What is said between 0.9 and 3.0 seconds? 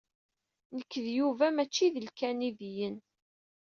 d Yuba mačči d Ikanidiyen.